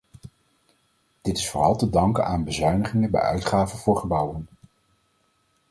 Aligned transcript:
Dit 1.21 1.37
is 1.37 1.49
vooral 1.49 1.75
te 1.75 1.89
danken 1.89 2.25
aan 2.25 2.43
bezuinigingen 2.43 3.11
bij 3.11 3.21
uitgaven 3.21 3.77
voor 3.79 3.97
gebouwen. 3.97 4.47